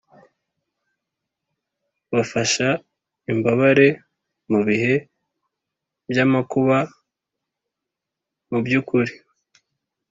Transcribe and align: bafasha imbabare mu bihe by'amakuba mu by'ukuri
bafasha 2.13 2.67
imbabare 3.31 3.87
mu 4.51 4.59
bihe 4.67 4.95
by'amakuba 6.09 6.77
mu 8.49 8.59
by'ukuri 8.65 9.13